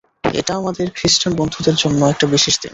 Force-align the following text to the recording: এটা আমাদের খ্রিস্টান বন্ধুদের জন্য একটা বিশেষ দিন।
এটা 0.33 0.51
আমাদের 0.55 0.87
খ্রিস্টান 0.95 1.31
বন্ধুদের 1.35 1.75
জন্য 1.75 1.99
একটা 2.05 2.25
বিশেষ 2.27 2.55
দিন। 2.61 2.69